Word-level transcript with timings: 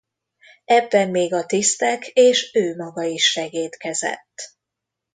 Ebben 0.65 1.09
még 1.09 1.33
a 1.33 1.45
tisztek 1.45 2.07
és 2.07 2.51
ő 2.53 2.75
maga 2.75 3.03
is 3.03 3.23
segédkezett. 3.29 4.53